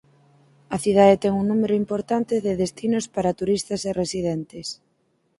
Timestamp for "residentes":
4.01-4.67